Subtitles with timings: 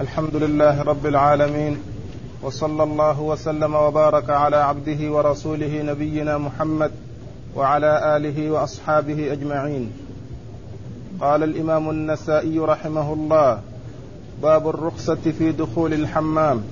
[0.00, 1.78] الحمد لله رب العالمين
[2.42, 6.90] وصلى الله وسلم وبارك على عبده ورسوله نبينا محمد
[7.56, 9.92] وعلى آله وأصحابه أجمعين.
[11.20, 13.60] قال الإمام النسائي رحمه الله
[14.42, 16.62] باب الرخصة في دخول الحمام.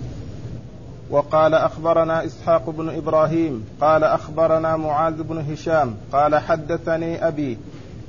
[1.10, 7.58] وقال أخبرنا إسحاق بن إبراهيم قال أخبرنا معاذ بن هشام قال حدثني أبي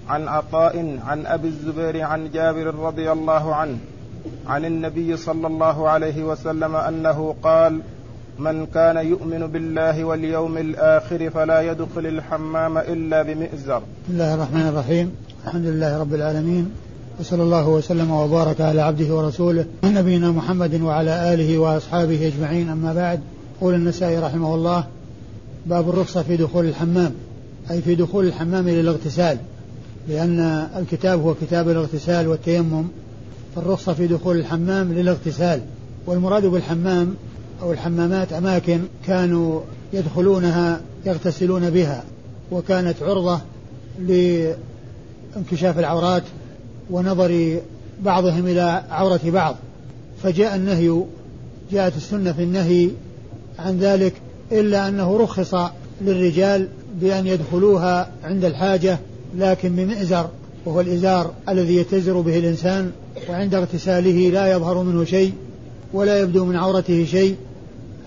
[0.10, 3.78] عن عطاء عن أبي الزبير عن جابر رضي الله عنه
[4.48, 7.80] عن النبي صلى الله عليه وسلم أنه قال
[8.40, 13.80] من كان يؤمن بالله واليوم الآخر فلا يدخل الحمام إلا بمئزر.
[13.80, 15.12] بسم الله الرحمن الرحيم،
[15.48, 16.72] الحمد لله رب العالمين
[17.20, 22.70] وصلى الله وسلم وبارك على عبده ورسوله نبينا محمد وعلى آله وأصحابه أجمعين.
[22.70, 23.20] أما بعد
[23.62, 24.84] قول النسائي رحمه الله
[25.66, 27.14] باب الرخصة في دخول الحمام.
[27.72, 29.38] أي في دخول الحمام للاغتسال
[30.08, 30.40] لأن
[30.78, 32.84] الكتاب هو كتاب الاغتسال والتيمم.
[33.56, 35.62] فالرخصة في دخول الحمام للاغتسال
[36.06, 37.16] والمراد بالحمام
[37.62, 39.62] أو الحمامات أماكن كانوا
[39.94, 42.04] يدخلونها يغتسلون بها
[42.52, 43.42] وكانت عرضة
[44.00, 46.24] لانكشاف العورات
[46.92, 47.60] ونظر
[48.04, 49.56] بعضهم إلى عورة بعض.
[50.24, 51.04] فجاء النهي
[51.72, 52.90] جاءت السنة في النهي
[53.60, 54.14] عن ذلك
[54.52, 55.56] إلا أنه رخص
[56.02, 56.68] للرجال
[57.02, 59.00] بأن يدخلوها عند الحاجة
[59.38, 60.30] لكن بمئزر
[60.66, 62.92] وهو الإزار الذي يتزر به الإنسان
[63.30, 65.34] وعند اغتساله لا يظهر منه شيء
[65.94, 67.36] ولا يبدو من عورته شيء.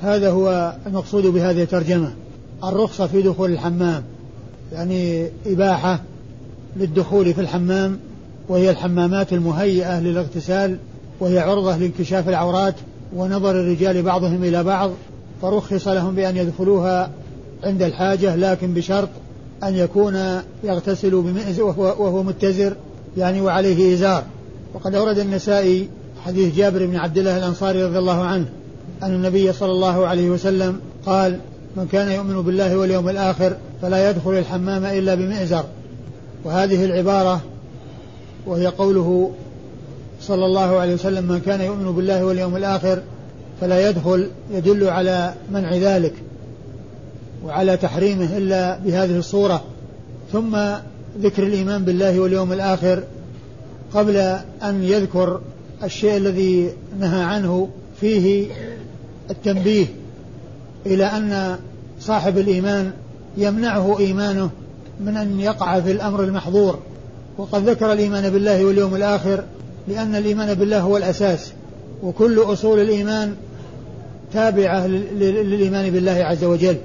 [0.02, 2.12] هذا هو المقصود بهذه الترجمة.
[2.64, 4.02] الرخصة في دخول الحمام
[4.72, 6.02] يعني إباحة
[6.76, 7.98] للدخول في الحمام
[8.48, 10.78] وهي الحمامات المهيئة للاغتسال
[11.20, 12.74] وهي عرضة لانكشاف العورات
[13.16, 14.90] ونظر الرجال بعضهم إلى بعض.
[15.42, 17.10] فرخص لهم بأن يدخلوها
[17.64, 19.08] عند الحاجة لكن بشرط
[19.62, 22.76] أن يكون يغتسل بمئز وهو, وهو متزر
[23.16, 24.24] يعني وعليه إزار.
[24.74, 25.88] وقد أورد النسائي
[26.26, 28.46] حديث جابر بن عبد الله الأنصاري رضي الله عنه
[29.02, 31.38] أن النبي صلى الله عليه وسلم قال
[31.76, 35.64] من كان يؤمن بالله واليوم الآخر فلا يدخل الحمام إلا بمئزر
[36.44, 37.40] وهذه العبارة
[38.46, 39.30] وهي قوله
[40.20, 43.02] صلى الله عليه وسلم من كان يؤمن بالله واليوم الآخر
[43.60, 46.14] فلا يدخل يدل على منع ذلك
[47.44, 49.64] وعلى تحريمه إلا بهذه الصورة.
[50.32, 50.58] ثم
[51.20, 53.02] ذكر الإيمان بالله واليوم الآخر
[53.94, 54.16] قبل
[54.62, 55.40] أن يذكر
[55.84, 57.68] الشيء الذي نهى عنه
[58.00, 58.46] فيه
[59.30, 59.86] التنبيه
[60.86, 61.58] إلى أن
[62.00, 62.92] صاحب الإيمان
[63.36, 64.50] يمنعه إيمانه
[65.00, 66.78] من أن يقع في الأمر المحظور.
[67.38, 69.44] وقد ذكر الإيمان بالله واليوم الآخر
[69.88, 71.52] لأن الإيمان بالله هو الأساس
[72.02, 73.34] وكل أصول الإيمان
[74.32, 76.76] تابعة للإيمان بالله عز وجل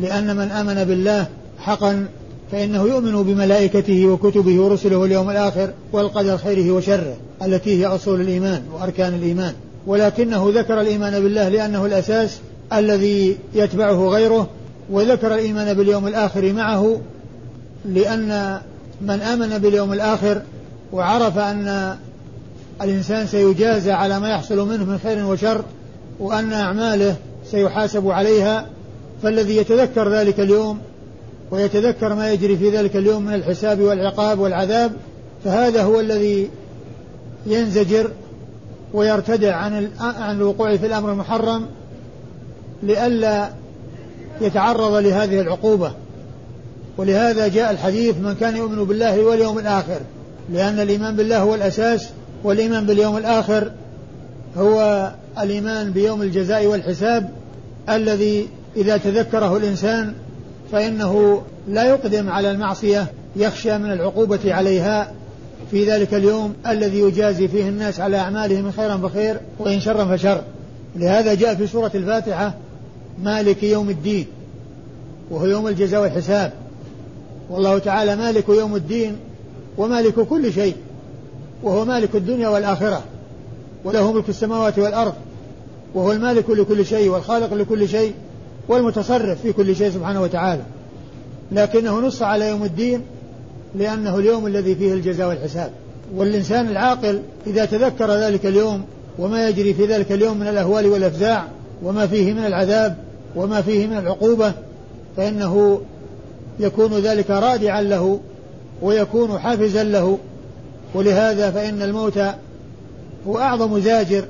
[0.00, 1.26] لأن من آمن بالله
[1.58, 2.06] حقا
[2.52, 9.14] فإنه يؤمن بملائكته وكتبه ورسله واليوم الآخر والقدر خيره وشره التي هي أصول الإيمان وأركان
[9.14, 9.54] الإيمان.
[9.86, 12.38] ولكنه ذكر الإيمان بالله لأنه الأساس
[12.72, 14.48] الذي يتبعه غيره
[14.90, 17.00] وذكر الإيمان باليوم الآخر معه
[17.84, 18.60] لأن
[19.00, 20.42] من آمن باليوم الآخر
[20.92, 21.96] وعرف أن
[22.82, 25.64] الإنسان سيجازى على ما يحصل منه من خير وشر
[26.20, 27.16] وأن أعماله
[27.50, 28.66] سيحاسب عليها
[29.22, 30.78] فالذي يتذكر ذلك اليوم
[31.52, 34.92] ويتذكر ما يجري في ذلك اليوم من الحساب والعقاب والعذاب
[35.44, 36.48] فهذا هو الذي
[37.46, 38.10] ينزجر
[38.94, 41.66] ويرتدع عن عن الوقوع في الأمر المحرم
[42.82, 43.50] لئلا
[44.40, 45.92] يتعرض لهذه العقوبة.
[46.96, 50.00] ولهذا جاء الحديث من كان يؤمن بالله واليوم الآخر
[50.52, 52.08] لأن الإيمان بالله هو الأساس
[52.44, 53.70] والإيمان باليوم الآخر
[54.56, 55.10] هو
[55.40, 57.30] الإيمان بيوم الجزاء والحساب
[57.88, 60.14] الذي إذا تذكره الإنسان
[60.72, 63.06] فإنه لا يقدم على المعصية
[63.36, 65.12] يخشى من العقوبة عليها.
[65.70, 70.42] في ذلك اليوم الذي يجازي فيه الناس على أعمالهم خيرا فخير وإن شرا فشر.
[70.96, 72.54] لهذا جاء في سورة الفاتحة
[73.22, 74.26] مالك يوم الدين
[75.30, 76.52] وهو يوم الجزاء والحساب.
[77.50, 79.16] والله تعالى مالك يوم الدين
[79.78, 80.76] ومالك كل شيء
[81.62, 83.02] وهو مالك الدنيا والآخرة
[83.84, 85.14] وله ملك السماوات والأرض
[85.94, 88.12] وهو المالك لكل شيء والخالق لكل شيء.
[88.68, 90.62] والمتصرف في كل شيء سبحانه وتعالى.
[91.52, 93.00] لكنه نص على يوم الدين
[93.74, 95.70] لأنه اليوم الذي فيه الجزاء والحساب.
[96.16, 98.84] والإنسان العاقل إذا تذكر ذلك اليوم
[99.18, 101.44] وما يجري في ذلك اليوم من الأهوال والأفزاع
[101.82, 102.96] وما فيه من العذاب
[103.36, 104.52] وما فيه من العقوبة
[105.16, 105.80] فإنه
[106.60, 108.20] يكون ذلك رادعا له
[108.82, 110.18] ويكون حافزا له.
[110.94, 112.18] ولهذا فإن الموت
[113.26, 114.24] هو أعظم زاجر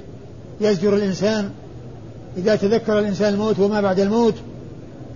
[0.60, 1.50] يزجر الإنسان
[2.36, 4.34] إذا تذكر الإنسان الموت وما بعد الموت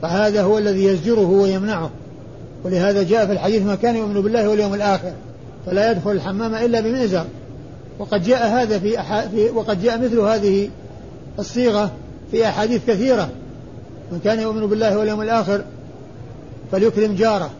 [0.03, 1.91] فهذا هو الذي يزجره ويمنعه.
[2.65, 5.13] ولهذا جاء في الحديث ما كان يؤمن بالله واليوم الآخر
[5.67, 7.25] فلا يدخل الحمام إلا بمئزر
[7.99, 9.21] وقد جاء هذا في, أح...
[9.27, 10.71] في وقد جاء مثل هذه
[11.39, 11.91] الصيغة
[12.31, 13.29] في أحاديث كثيرة.
[14.13, 15.65] من كان يؤمن بالله واليوم الآخر
[16.73, 17.51] فليكرم جاره.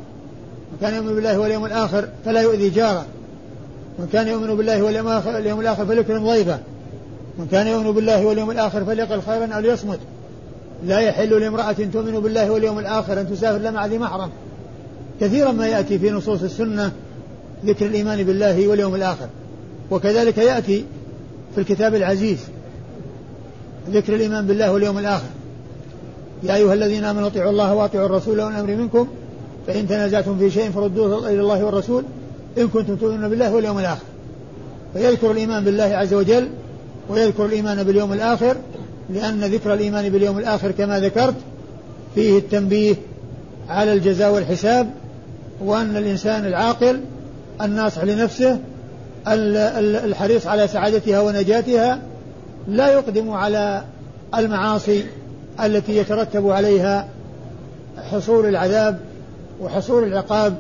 [0.73, 3.07] من كان يؤمن بالله واليوم الآخر فلا يؤذي جاره.
[3.99, 6.59] من كان يؤمن بالله واليوم الآخر, فليكرم ضيفه.
[7.39, 9.99] من كان يؤمن بالله واليوم الآخر فليقل خيرا أو ليصمت.
[10.87, 14.31] لا يحل لامرأة تؤمن بالله واليوم الآخر أن تسافر إلا مع ذي محرم.
[15.21, 16.93] كثيرا ما يأتي في نصوص السنة
[17.65, 19.27] ذكر الإيمان بالله واليوم الآخر.
[19.91, 20.85] وكذلك يأتي
[21.55, 22.39] في الكتاب العزيز
[23.91, 25.29] ذكر الإيمان بالله واليوم الآخر.
[26.43, 29.09] يا أيها الذين آمنوا أطيعوا الله وأطيعوا الرسول وأن أمر منكم.
[29.67, 32.05] فإن تنازعتم في شيء فردوه إلى الله والرسول.
[32.59, 34.05] إن كنتم تؤمنون بالله واليوم الآخر.
[34.95, 36.49] فيذكر الإيمان بالله عز وجل
[37.09, 38.57] ويذكر الإيمان باليوم الآخر
[39.11, 41.35] لأن ذكر الإيمان باليوم الآخر كما ذكرت
[42.15, 42.95] فيه التنبيه
[43.69, 44.91] على الجزاء والحساب
[45.61, 47.01] وأن الإنسان العاقل
[47.63, 48.59] الناصح لنفسه
[49.29, 51.99] الحريص على سعادتها ونجاتها
[52.69, 53.85] لا يقدم على
[54.35, 55.05] المعاصي
[55.65, 57.09] التي يترتب عليها
[58.11, 58.99] حصول العذاب
[59.61, 60.57] وحصول العقاب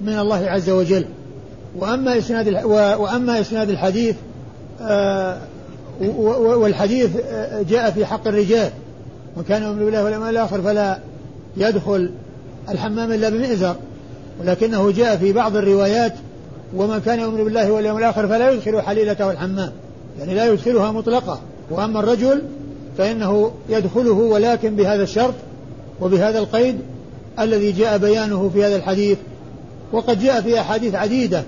[0.00, 1.04] من الله عز وجل.
[1.78, 2.64] وأما إسناد
[2.98, 4.16] وأما إسناد الحديث
[4.80, 5.38] آه،
[6.02, 8.70] والحديث آه، جاء في حق الرجال.
[9.36, 10.98] من كان يؤمن بالله واليوم الآخر فلا
[11.56, 12.10] يدخل
[12.68, 13.76] الحمام إلا بمئزر.
[14.40, 16.12] ولكنه جاء في بعض الروايات
[16.76, 19.72] ومن كان يؤمن بالله واليوم الآخر فلا يدخل حليلته الحمام.
[20.18, 21.40] يعني لا يدخلها مطلقة.
[21.70, 22.42] وأما الرجل
[22.98, 25.34] فإنه يدخله ولكن بهذا الشرط
[26.00, 26.78] وبهذا القيد
[27.40, 29.18] الذي جاء بيانه في هذا الحديث.
[29.92, 31.42] وقد جاء في أحاديث عديدة.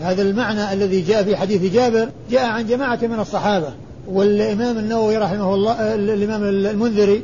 [0.00, 3.72] هذا المعنى الذي جاء في حديث جابر جاء عن جماعة من الصحابة.
[4.08, 7.22] والإمام النووي رحمه الله الإمام المنذري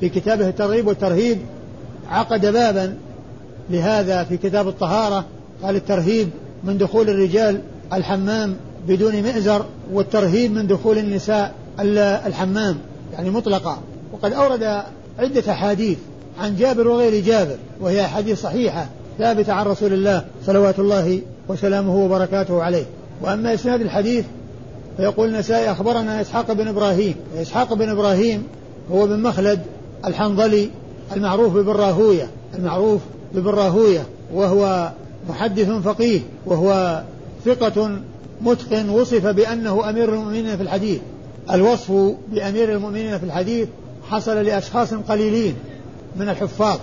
[0.00, 1.38] في كتابه الترغيب والترهيب
[2.10, 2.94] عقد بابا
[3.70, 5.24] لهذا في كتاب الطهارة
[5.62, 6.28] قال الترهيب
[6.64, 7.60] من دخول الرجال
[7.92, 8.56] الحمام
[8.88, 11.54] بدون مئزر والترهيب من دخول النساء
[12.26, 12.76] الحمام
[13.12, 13.78] يعني مطلقة.
[14.12, 14.62] وقد أورد
[15.18, 15.98] عدة أحاديث
[16.40, 18.86] عن جابر وغير جابر وهي أحاديث صحيحة
[19.18, 22.84] ثابتة عن رسول الله صلوات الله وسلامه وبركاته عليه.
[23.22, 24.24] وأما إسناد الحديث
[24.96, 27.14] فيقول النسائي أخبرنا إسحاق بن إبراهيم.
[27.36, 28.42] إسحاق بن إبراهيم
[28.92, 29.60] هو بن مخلد
[30.06, 30.70] الحنظلي
[31.16, 33.00] المعروف ببراهوية المعروف
[33.34, 34.90] ببراهوية وهو
[35.28, 37.02] محدث فقيه وهو
[37.44, 38.00] ثقة
[38.40, 41.00] متقن وصف بأنه أمير المؤمنين في الحديث.
[41.50, 41.92] الوصف
[42.32, 43.68] بأمير المؤمنين في الحديث
[44.10, 45.54] حصل لأشخاص قليلين
[46.16, 46.78] من الحفاظ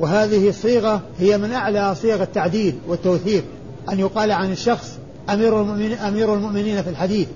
[0.00, 3.44] وهذه الصيغة هي من أعلى صيغ التعديل والتوثيق
[3.92, 4.92] أن يقال عن الشخص
[5.30, 7.28] أمير المؤمنين, أمير المؤمنين في الحديث.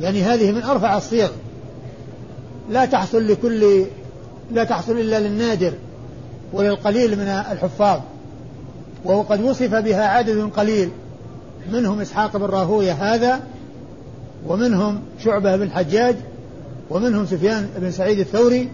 [0.00, 1.28] يعني هذه من أرفع الصيغ.
[2.70, 3.84] لا تحصل لكل
[4.52, 5.72] لا تحصل إلا للنادر
[6.52, 8.00] وللقليل من الحفاظ.
[9.04, 10.90] وهو قد وصف بها عدد قليل
[11.72, 13.40] منهم إسحاق بن راهوية هذا
[14.46, 16.16] ومنهم شعبة بن الحجاج
[16.90, 18.68] ومنهم سفيان بن سعيد الثوري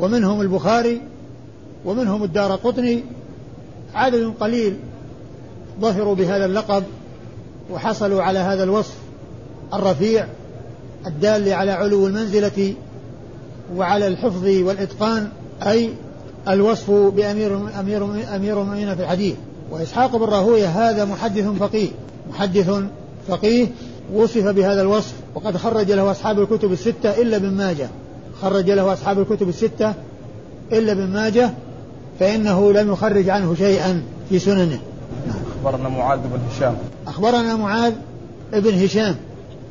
[0.00, 1.00] ومنهم البخاري
[1.84, 3.04] ومنهم الدار قطني.
[3.94, 4.76] عدد قليل
[5.80, 6.84] ظفروا بهذا اللقب
[7.72, 8.96] وحصلوا على هذا الوصف.
[9.74, 10.26] الرفيع
[11.06, 12.74] الدال على علو المنزلة
[13.76, 15.28] وعلى الحفظ والإتقان
[15.62, 15.90] أي
[16.48, 18.04] الوصف بأمير أمير
[18.36, 19.34] أمير المؤمنين في الحديث.
[19.70, 21.88] وإسحاق بن راهوية هذا محدث فقيه
[22.30, 22.70] محدث
[23.28, 23.66] فقيه
[24.14, 27.88] وصف بهذا الوصف وقد خرج له أصحاب الكتب الستة إلا ابن ماجه.
[28.42, 29.94] خرج له أصحاب الكتب الستة
[30.72, 31.50] إلا ابن ماجه
[32.20, 34.80] فإنه لم يخرج عنه شيئا في سننه.
[35.46, 36.76] أخبرنا معاذ بن هشام.
[37.06, 37.92] أخبرنا معاذ
[38.52, 39.16] بن هشام.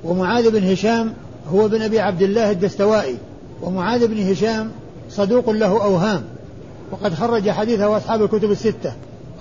[0.08, 1.14] ومعاذ بن هشام
[1.54, 3.16] هو بن أبي عبد الله الدستوائي
[3.62, 4.72] ومعاذ بن هشام
[5.10, 6.24] صدوق له أوهام.
[6.92, 8.94] وقد خرج حديثه أصحاب الكتب الستة.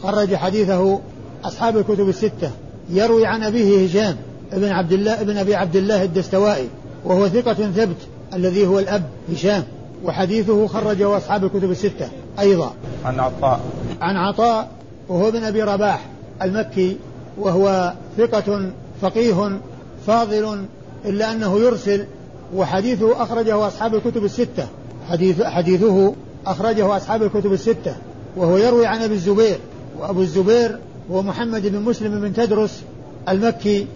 [0.02, 1.00] خرج حديثه
[1.44, 2.50] أصحاب الكتب الستة.
[2.90, 4.16] يروي عن أبيه هشام
[4.52, 6.68] ابن عبد الله ابن أبي عبد الله الدستوائي
[7.04, 7.96] وهو ثقة ثبت
[8.34, 9.64] الذي هو الأب هشام.
[10.04, 12.08] وحديثه خرجه أصحاب الكتب الستة
[12.40, 12.74] أيضا.
[13.04, 13.60] عن عطاء.
[14.00, 14.68] عن عطاء
[15.08, 16.06] وهو ابن أبي رباح
[16.42, 16.96] المكي
[17.38, 18.70] وهو ثقة
[19.02, 19.60] فقيه
[20.06, 20.66] فاضل
[21.04, 22.06] إلا أنه يرسل
[22.54, 24.66] وحديثه أخرجه أصحاب الكتب الستة.
[25.08, 26.14] حديث حديثه
[26.46, 27.96] أخرجه أصحاب الكتب الستة.
[28.36, 29.58] وهو يروي عن أبي الزبير.
[29.98, 30.78] وأبو الزبير
[31.10, 32.82] هو محمد بن مسلم بن تدرس
[33.28, 33.86] المكي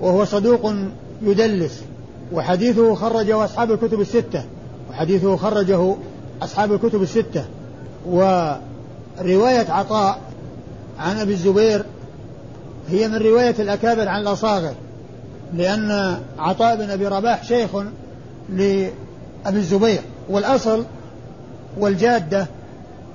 [0.00, 0.74] وهو صدوق
[1.22, 1.82] يدلس.
[2.32, 4.44] وحديثه خرجه أصحاب الكتب الستة.
[4.90, 5.94] وحديثه خرجه
[6.42, 7.44] أصحاب الكتب الستة.
[8.06, 10.20] ورواية عطاء
[10.98, 11.84] عن أبي الزبير
[12.88, 14.74] هي من رواية الأكابر عن الأصاغر.
[15.54, 17.70] لأن عطاء بن أبي رباح شيخ
[18.48, 18.88] لأبي
[19.46, 20.84] الزبير والأصل
[21.78, 22.46] والجادة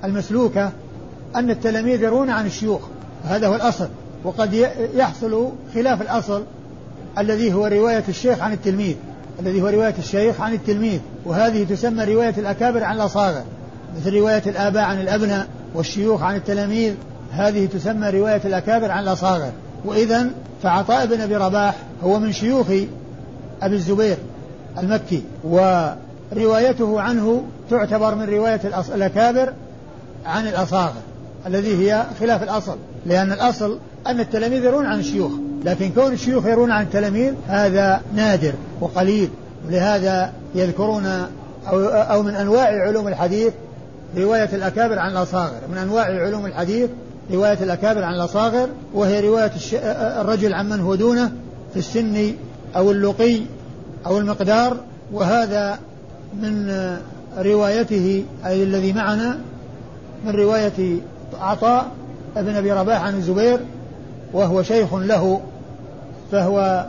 [0.04, 0.72] المسلوكة
[1.36, 2.80] أن التلاميذ يرون عن الشيوخ
[3.24, 3.88] هذا هو الأصل
[4.24, 6.44] وقد يحصل خلاف الأصل
[7.18, 8.96] الذي هو رواية الشيخ عن التلميذ
[9.40, 13.42] الذي هو رواية الشيخ عن التلميذ وهذه تسمى رواية الأكابر عن الأصاغر
[13.96, 16.94] مثل رواية الآباء عن الأبناء والشيوخ عن التلاميذ
[17.32, 19.52] هذه تسمى رواية الأكابر عن الأصاغر.
[19.84, 20.30] وإذا
[20.62, 21.74] فعطاء بن أبي رباح
[22.04, 22.66] هو من شيوخ
[23.62, 24.16] أبي الزبير
[24.78, 28.60] المكي وروايته عنه تعتبر من رواية
[28.94, 29.52] الأكابر
[30.26, 31.02] عن الأصاغر
[31.46, 32.76] الذي هي خلاف الأصل
[33.06, 35.32] لأن الأصل أن التلاميذ يرون عن الشيوخ
[35.64, 39.30] لكن كون الشيوخ يرون عن التلاميذ هذا نادر وقليل
[39.66, 41.06] ولهذا يذكرون
[41.68, 43.52] أو, أو من أنواع علوم الحديث
[44.16, 46.90] رواية الأكابر عن الأصاغر من أنواع علوم الحديث
[47.32, 49.52] رواية الأكابر عن الأصاغر وهي رواية
[50.20, 51.32] الرجل عمن هو دونه
[51.72, 52.32] في السن
[52.76, 53.40] أو اللقي
[54.06, 54.76] أو المقدار
[55.12, 55.78] وهذا
[56.42, 56.72] من
[57.38, 59.38] روايته أي الذي معنا
[60.26, 60.98] من رواية
[61.40, 61.90] عطاء
[62.36, 63.60] ابن أبي رباح عن الزبير
[64.32, 65.40] وهو شيخ له
[66.32, 66.86] فهو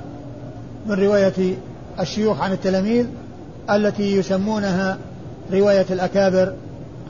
[0.87, 1.55] من رواية
[1.99, 3.05] الشيوخ عن التلاميذ
[3.69, 4.97] التي يسمونها
[5.53, 6.53] رواية الأكابر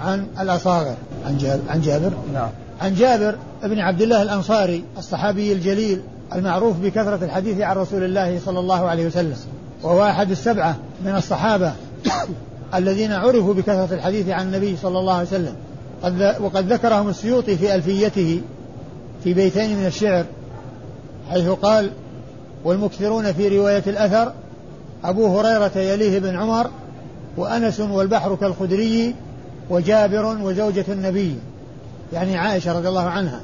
[0.02, 0.96] عن الأصاغر.
[1.26, 2.50] عن عن جابر؟ نعم.
[2.82, 6.02] عن جابر بن عبد الله الأنصاري الصحابي الجليل
[6.36, 9.36] المعروف بكثرة الحديث عن رسول الله صلى الله عليه وسلم
[9.84, 11.74] وهو أحد السبعة من الصحابة
[12.76, 15.56] الذين عرفوا بكثرة الحديث عن النبي صلى الله عليه وسلم.
[16.40, 18.42] وقد ذكرهم السيوطي في ألفيته
[19.24, 20.26] في بيتين من الشعر
[21.30, 21.92] حيث قال
[22.64, 24.34] والمكثرون في رواية الأثر
[25.04, 26.70] أبو هريرة يليه بن عمر
[27.38, 29.16] وأنس والبحر كالخدري
[29.70, 31.36] وجابر وزوجة النبي.
[32.14, 33.42] يعني عائشة رضي الله عنها.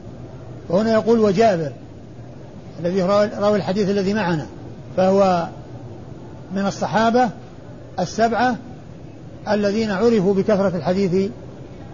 [0.69, 1.71] وهنا يقول وجابر
[2.79, 4.45] الذي راوي الحديث الذي معنا
[4.97, 5.47] فهو
[6.55, 7.29] من الصحابة
[7.99, 8.55] السبعة
[9.49, 11.31] الذين عرفوا بكثرة الحديث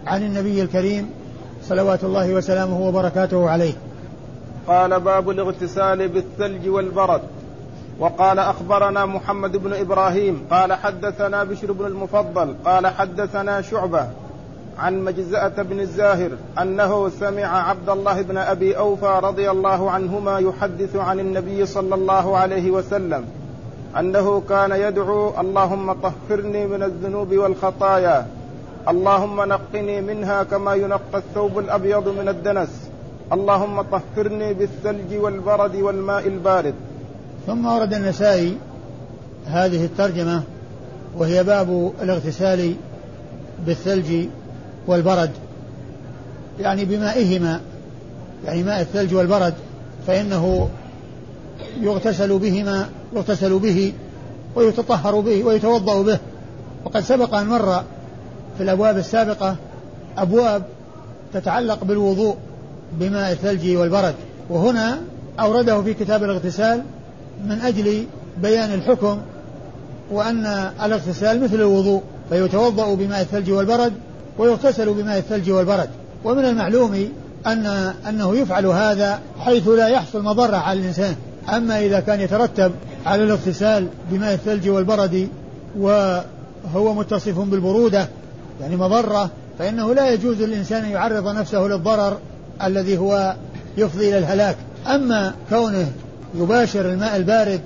[0.06, 1.10] عن النبي الكريم
[1.68, 3.72] صلوات الله وسلامه وبركاته عليه.
[4.66, 7.22] قال باب الاغتسال بالثلج والبرد.
[7.98, 14.08] وقال أخبرنا محمد بن إبراهيم قال حدثنا بشر بن المفضل قال حدثنا شعبة
[14.78, 16.30] عن مجزأة بن الزاهر
[16.62, 22.36] أنه سمع عبد الله بن أبي أوفى رضي الله عنهما يحدث عن النبي صلى الله
[22.36, 23.24] عليه وسلم
[23.98, 28.26] أنه كان يدعو اللهم طهرني من الذنوب والخطايا
[28.88, 32.68] اللهم نقني منها كما ينقى الثوب الأبيض من الدنس
[33.32, 36.74] اللهم طهرني بالثلج والبرد والماء البارد.
[37.46, 38.56] ثم ورد النسائي
[39.46, 40.42] هذه الترجمة
[41.18, 42.74] وهي باب الاغتسال
[43.66, 44.28] بالثلج
[44.88, 45.30] والبرد
[46.60, 47.60] يعني بمائهما
[48.44, 49.54] يعني ماء الثلج والبرد
[50.06, 50.68] فإنه
[51.80, 53.92] يغتسل بهما يغتسل به
[54.54, 56.18] ويتطهر به ويتوضأ به.
[56.84, 57.82] وقد سبق أن مر
[58.56, 59.56] في الأبواب السابقة
[60.18, 60.62] أبواب
[61.34, 62.36] تتعلق بالوضوء
[62.92, 64.14] بماء الثلج والبرد.
[64.50, 64.98] وهنا
[65.40, 66.82] أورده في كتاب الاغتسال
[67.44, 68.06] من أجل
[68.42, 69.18] بيان الحكم
[70.10, 70.46] وأن
[70.82, 73.92] الاغتسال مثل الوضوء فيتوضأ بماء الثلج والبرد
[74.38, 75.88] ويغتسل بماء الثلج والبرد.
[76.24, 77.08] ومن المعلوم
[77.46, 77.66] أن
[78.08, 81.14] أنه يفعل هذا حيث لا يحصل مضرة على الإنسان.
[81.48, 82.72] أما إذا كان يترتب
[83.06, 85.28] على الاغتسال بماء الثلج والبرد
[85.78, 88.08] وهو متصف بالبرودة
[88.60, 92.18] يعني مضرة فإنه لا يجوز للإنسان أن يعرض نفسه للضرر
[92.62, 93.34] الذي هو
[93.76, 94.56] يفضي إلى الهلاك.
[94.86, 95.92] أما كونه
[96.34, 97.60] يباشر الماء البارد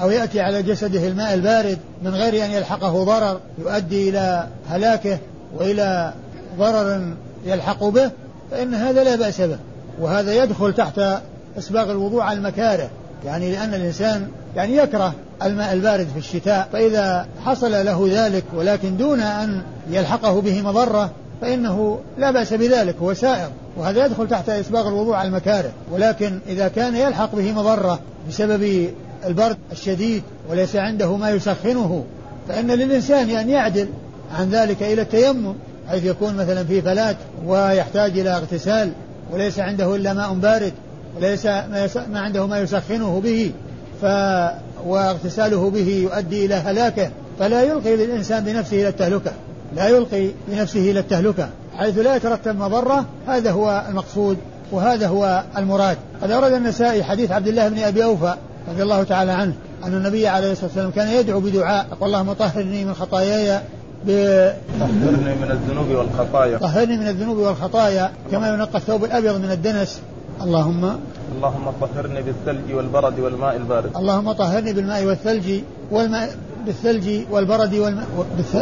[0.00, 5.18] أو يأتي على جسده الماء البارد من غير أن يلحقه ضرر يؤدي إلى هلاكه
[5.56, 6.12] وإلى
[6.58, 7.14] ضرر
[7.46, 8.10] يلحق به
[8.50, 9.58] فإن هذا لا بأس به.
[10.00, 11.00] وهذا يدخل تحت
[11.58, 12.90] إسباغ الوضوء على المكاره.
[13.24, 19.20] يعني لأن الإنسان يعني يكره الماء البارد في الشتاء فإذا حصل له ذلك ولكن دون
[19.20, 25.14] أن يلحقه به مضرة فإنه لا بأس بذلك هو سائر وهذا يدخل تحت إسباغ الوضوء
[25.14, 25.70] على المكاره.
[25.92, 28.90] ولكن إذا كان يلحق به مضرة بسبب
[29.26, 32.04] البرد الشديد وليس عنده ما يسخنه
[32.48, 33.88] فإن للإنسان أن يعدل
[34.32, 35.54] عن ذلك إلى التيمم
[35.88, 38.92] حيث يكون مثلا في فلات ويحتاج إلى اغتسال
[39.32, 40.72] وليس عنده إلا ماء بارد
[41.16, 43.52] وليس ما عنده ما يسخنه به
[44.02, 44.04] ف
[44.86, 49.32] واغتساله به يؤدي إلى هلاكة فلا يلقي للإنسان بنفسه إلى التهلكة
[49.76, 54.36] لا يلقي بنفسه إلى التهلكة حيث لا يترتب مضرة هذا هو المقصود
[54.72, 55.96] وهذا هو المراد.
[56.22, 58.34] قد أورد النسائي حديث عبد الله بن أبي أوفى
[58.68, 62.94] رضي الله تعالى عنه أن النبي عليه الصلاة والسلام كان يدعو بدعاء اللهم طهرني من
[62.94, 63.60] خطاياي
[64.06, 64.08] ب...
[64.80, 66.58] طهرني من الذنوب والخطايا.
[66.58, 70.00] طهرني من الذنوب والخطايا كما ينقى الثوب الأبيض من الدنس.
[70.42, 70.96] اللهم
[71.36, 73.96] اللهم طهرني بالثلج والبرد والماء البارد.
[73.96, 78.06] اللهم طهرني بالماء والثلج والماء بالثلج والبرد والماء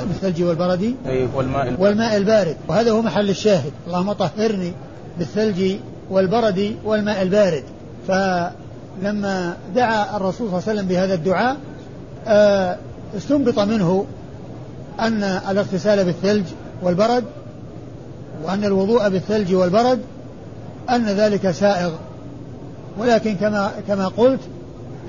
[0.08, 0.94] بالثلج والبرد
[1.34, 1.80] والماء البارد.
[1.80, 2.56] والماء البارد.
[2.68, 3.72] وهذا هو محل الشاهد.
[3.86, 4.72] اللهم طهرني
[5.18, 5.76] بالثلج
[6.10, 7.64] والبرد والماء البارد.
[8.08, 8.12] ف
[9.02, 11.56] لما دعا الرسول صلى الله عليه وسلم بهذا الدعاء
[12.26, 12.76] آه،
[13.16, 14.06] استنبط منه
[15.00, 16.44] أن الاغتسال بالثلج
[16.82, 17.24] والبرد
[18.44, 20.00] وأن الوضوء بالثلج والبرد
[20.90, 21.92] أن ذلك سائغ.
[22.98, 24.40] ولكن كما كما قلت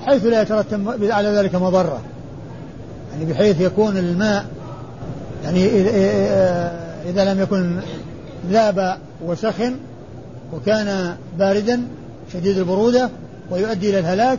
[0.06, 2.00] حيث لا يترتب على ذلك مضرة.
[3.12, 4.44] يعني بحيث يكون الماء
[5.44, 5.66] يعني
[7.10, 7.80] إذا لم يكن
[8.50, 9.76] ذاب وسخن
[10.52, 11.82] وكان باردا
[12.32, 13.10] شديد البرودة
[13.50, 14.38] ويؤدي إلى الهلاك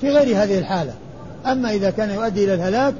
[0.00, 0.92] في غير هذه الحالة.
[1.46, 2.94] أما إذا كان يؤدي إلى الهلاك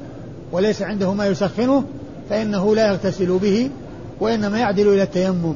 [0.51, 1.83] وليس عنده ما يسخنه
[2.29, 3.69] فإنه لا يغتسل به
[4.19, 5.55] وإنما يعدل إلى التيمم.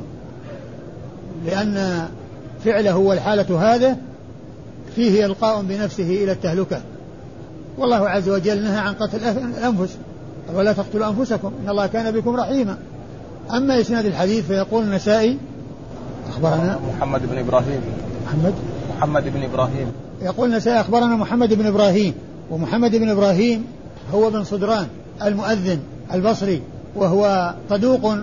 [1.46, 2.08] لأن
[2.66, 3.98] فعله والحالة هذا
[4.96, 6.82] فيه إلقاء بنفسه إلى التهلكة.
[7.78, 9.18] والله عز وجل نهى عن قتل
[9.58, 9.98] الأنفس.
[10.54, 12.78] ولا تقتلوا أنفسكم إن الله كان بكم رحيما.
[13.52, 15.38] أما إسناد الحديث فيقول النسائي
[16.30, 17.82] أخبرنا محمد بن إبراهيم.
[18.26, 18.54] محمد؟
[18.98, 19.92] محمد بن إبراهيم.
[20.22, 22.14] يقول النسائي أخبرنا محمد بن إبراهيم.
[22.52, 23.66] ومحمد بن إبراهيم
[24.14, 24.88] هو بن صدران
[25.22, 25.80] المؤذن
[26.14, 26.62] البصري
[26.96, 28.16] وهو صدوق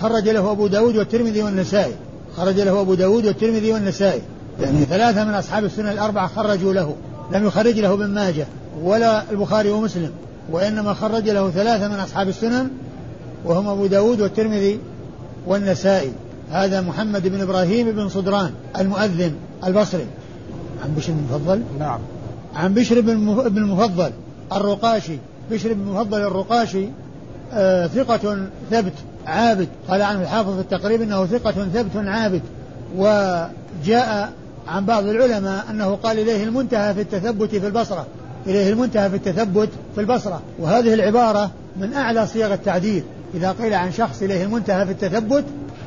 [0.00, 1.94] خرج له أبو داود والترمذي والنسائي.
[2.36, 4.22] خرج له أبو داود والترمذي والنسائي.
[4.60, 6.94] يعني ثلاثة من أصحاب السنة الأربعة خرجوا له.
[7.32, 8.46] لم يخرج له ابن ماجه
[8.82, 10.10] ولا البخاري ومسلم
[10.50, 12.68] وإنما خرج له ثلاثة من أصحاب السنن
[13.44, 14.78] وهم أبو داود والترمذي
[15.46, 16.12] والنسائي.
[16.50, 19.32] هذا محمد بن إبراهيم بن صدران المؤذن
[19.64, 20.06] البصري.
[20.84, 21.98] عن بشر بن المفضل نعم.
[22.54, 24.12] عن بشر بن المفضل
[24.52, 25.18] الرقاشي
[25.50, 26.88] بشر بن المفضل الرقاشي
[27.52, 28.92] آه ثقة ثبت
[29.26, 29.68] عابد.
[29.88, 32.42] قال عنه الحافظ في التقريب إنه ثقة ثبت عابد.
[32.96, 34.32] وجاء
[34.68, 38.06] عن بعض العلماء أنه قال إليه المنتهى في التثبت في البصرة.
[38.46, 40.42] إليه المنتهى في التثبت في البصرة.
[40.58, 43.02] وهذه العبارة من أعلى صيغ التعديل.
[43.34, 45.44] إذا قيل عن شخص إليه المنتهى في التثبت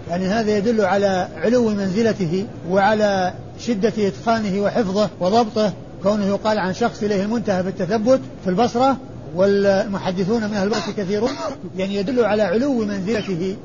[0.09, 5.73] يعني هذا يدل على علو منزلته وعلى شدة إتقانه وحفظه وضبطه.
[6.03, 8.97] كونه يقال عن شخص إليه المنتهى في التثبت في البصرة
[9.35, 11.29] والمحدثون من أهل الوقت كثيرون
[11.77, 13.55] يعني يدل على علو منزلته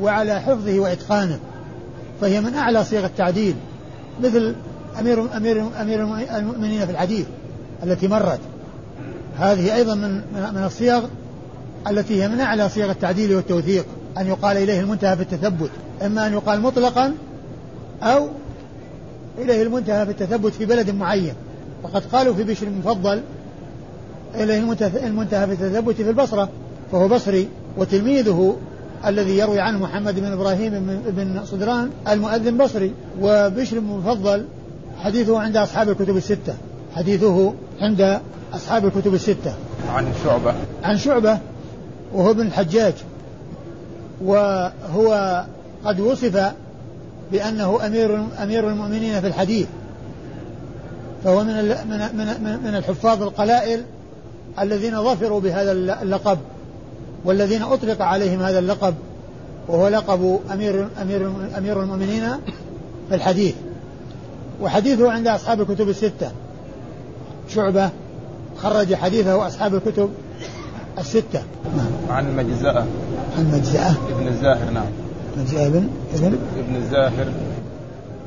[0.00, 1.38] وعلى حفظه وإتقانه.
[2.20, 3.54] فهي من أعلى صيغ التعديل
[4.22, 4.54] مثل
[5.00, 6.02] أمير أمير أمير
[6.36, 7.26] المؤمنين في الحديث
[7.82, 8.40] التي مرت.
[9.38, 11.04] هذه أيضا من من الصيغ
[11.90, 13.86] التي هي من أعلى صيغ التعديل والتوثيق
[14.18, 15.70] أن يقال إليه المنتهى في التثبت.
[16.06, 17.14] إما أن يقال مطلقا
[18.02, 18.28] أو
[19.38, 21.34] إليه المنتهى في التثبت في بلد معين.
[21.82, 23.22] وقد قالوا في بشر المفضل
[24.34, 26.48] إليه المنتهى في التثبت في البصرة
[26.92, 28.56] فهو بصري وتلميذه
[29.06, 34.44] الذي يروي عنه محمد بن إبراهيم بن صدران المؤذن بصري وبشر المفضل
[34.98, 36.54] حديثه عند أصحاب الكتب الستة
[36.96, 38.20] حديثه عند
[38.54, 39.54] أصحاب الكتب الستة.
[39.94, 40.54] عن شعبة.
[40.84, 41.38] عن شعبة
[42.14, 42.94] وهو ابن الحجاج
[44.24, 45.44] وهو
[45.84, 46.52] قد وصف
[47.32, 49.66] بأنه أمير أمير المؤمنين في الحديث.
[51.28, 51.98] فهو من من
[52.42, 53.82] من, من الحفاظ القلائل
[54.60, 56.38] الذين ظفروا بهذا اللقب
[57.24, 58.94] والذين أطلق عليهم هذا اللقب
[59.68, 62.22] وهو لقب أمير أمير أمير المؤمنين
[63.08, 63.54] في الحديث.
[64.60, 66.30] وحديثه عند أصحاب الكتب الستة.
[67.48, 67.90] شعبة
[68.56, 70.10] خرج حديثه أصحاب الكتب
[70.98, 71.42] الستة.
[71.76, 72.16] نعم.
[72.16, 72.86] عن مجزأة.
[73.38, 73.94] عن مجزأة.
[74.10, 74.86] ابن الزاهر نعم.
[75.36, 77.32] مجزأة ابن ابن ابن الزاهر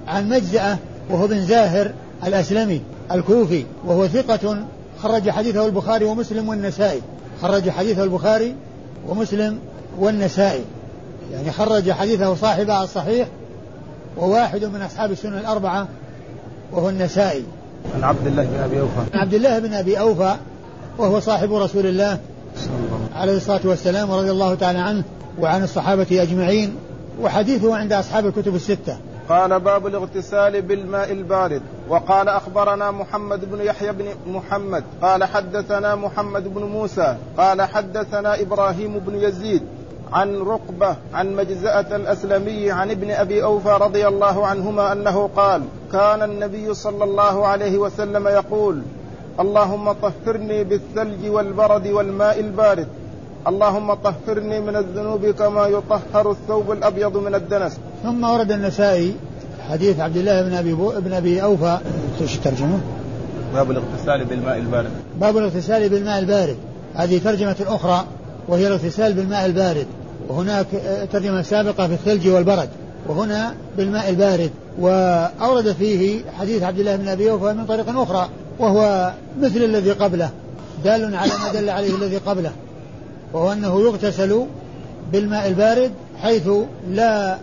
[0.08, 0.78] عن مجزأة
[1.10, 1.92] وهو بن زاهر.
[2.26, 2.82] الأسلمي
[3.12, 4.58] الكوفي وهو ثقة
[5.04, 7.02] خرج حديثه البخاري ومسلم والنسائي.
[7.42, 8.56] خرج حديثه البخاري
[9.08, 9.60] ومسلم
[10.00, 10.64] والنسائي.
[11.32, 13.28] يعني خرج حديثه صاحبه الصحيح
[14.18, 15.88] وواحد من أصحاب السنن الأربعة
[16.72, 17.44] وهو النسائي.
[17.96, 19.00] عن عبد الله بن أبي أوفى.
[19.14, 20.36] عن عبد الله بن أبي أوفى
[20.98, 22.20] وهو صاحب رسول الله
[23.16, 25.04] عليه الصلاة والسلام ورضي الله تعالى عنه
[25.40, 26.76] وعن الصحابة أجمعين
[27.22, 28.98] وحديثه عند أصحاب الكتب الستة.
[29.32, 31.62] قال باب الاغتسال بالماء البارد.
[31.90, 34.84] وقال أخبرنا محمد بن يحيى بن محمد.
[35.02, 37.18] قال حدثنا محمد بن موسى.
[37.38, 39.64] قال حدثنا إبراهيم بن يزيد
[40.14, 46.24] عن رقبة عن مجزأة الأسلمي عن ابن أبي أوفى رضي الله عنهما أنه قال كان
[46.24, 48.82] النبي صلى الله عليه وسلم يقول
[49.40, 52.88] اللهم طهرني بالثلج والبرد والماء البارد.
[53.48, 57.78] اللهم طهرني من الذنوب كما يطهر الثوب الأبيض من الدنس.
[58.04, 59.16] ثم ورد النسائي
[59.70, 61.78] حديث عبد الله بن أبي ابن أبي أوفى
[62.22, 62.80] إيش الترجمه؟
[63.54, 64.92] باب الاغتسال بالماء البارد.
[65.20, 66.58] باب الاغتسال بالماء البارد.
[66.96, 68.06] هذه ترجمة أخرى
[68.48, 69.88] وهي الاغتسال بالماء البارد
[70.30, 70.68] وهناك
[71.12, 72.70] ترجمة سابقة في الثلج والبرد
[73.08, 79.12] وهنا بالماء البارد وأورد فيه حديث عبد الله بن أبي أوفى من طريق أخرى وهو
[79.42, 80.30] مثل الذي قبله
[80.84, 82.52] دال على ما دل عليه الذي قبله
[83.34, 84.46] وهو أنه يغتسل
[85.12, 85.92] بالماء البارد
[86.22, 86.50] حيث
[86.90, 87.38] لا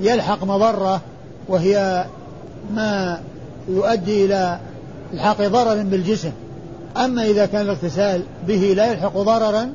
[0.00, 1.00] يلحق مضرة
[1.48, 2.04] وهي
[2.74, 3.20] ما
[3.68, 4.58] يؤدي إلى
[5.12, 6.32] الحاق ضرر بالجسم.
[6.96, 9.72] أما إذا كان الاغتسال به لا يلحق ضررا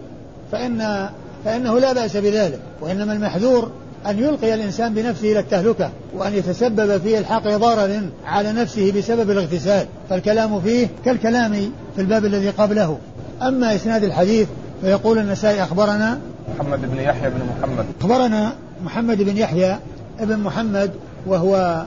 [0.52, 1.10] فإن
[1.46, 3.72] فإنه لا بأس بذلك وإنما المحذور
[4.06, 9.86] أن يلقي الإنسان بنفسه إلى التهلكة وأن يتسبب في إلحاق ضرر على نفسه بسبب الاغتسال
[10.10, 11.54] فالكلام فيه كالكلام
[11.96, 12.98] في الباب الذي قبله.
[13.42, 14.48] أما إسناد الحديث
[14.84, 16.20] فيقول النسائي أخبرنا
[16.56, 17.86] محمد بن يحيى بن محمد.
[18.02, 18.54] أخبرنا
[18.86, 19.78] محمد بن يحيى
[20.20, 20.92] ابن محمد
[21.28, 21.84] وهو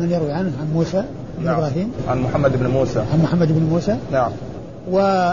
[0.00, 1.04] من يروي عنه؟ عن موسى
[1.38, 1.54] بن نعم.
[1.54, 2.98] إبراهيم؟ عن محمد بن موسى.
[3.12, 4.30] عن محمد بن موسى؟ نعم.
[4.90, 5.32] و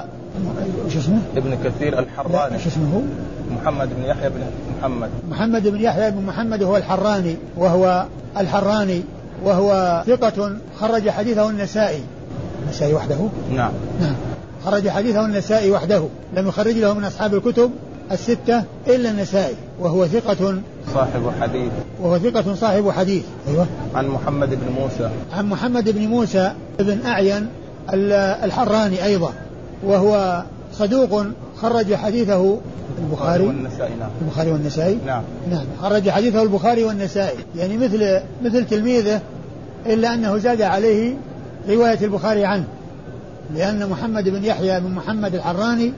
[0.89, 2.59] شو اسمه؟ ابن كثير الحراني.
[2.59, 3.01] شو اسمه هو؟
[3.55, 4.39] محمد بن يحيى بن
[4.79, 5.09] محمد.
[5.29, 8.05] محمد بن يحيى بن محمد هو الحراني وهو
[8.37, 9.01] الحراني
[9.43, 12.01] وهو ثقة خرج حديثه النسائي.
[12.63, 13.17] النسائي وحده؟
[13.51, 13.71] نعم.
[14.01, 14.15] نعم.
[14.65, 16.03] خرج حديثه النسائي وحده
[16.35, 17.71] لم يخرج له من أصحاب الكتب
[18.11, 20.61] الستة إلا النسائي وهو ثقة
[20.93, 21.71] صاحب حديث.
[22.01, 23.23] وهو ثقة صاحب حديث.
[23.47, 23.67] أيوة.
[23.95, 25.09] عن محمد بن موسى.
[25.33, 27.47] عن محمد بن موسى بن أعين
[28.43, 29.33] الحراني أيضا
[29.85, 30.43] وهو
[30.73, 31.25] صدوق
[31.61, 32.57] خرج حديثه
[32.99, 34.09] البخاري والنسائي نعم.
[34.21, 35.23] البخاري والنسائي؟ نعم.
[35.51, 35.65] نعم.
[35.81, 37.37] خرج حديثه البخاري والنسائي.
[37.55, 39.21] يعني مثل مثل تلميذه
[39.85, 41.13] إلا أنه زاد عليه
[41.69, 42.65] رواية البخاري عنه.
[43.55, 45.93] لأن محمد بن يحيى بن محمد الحراني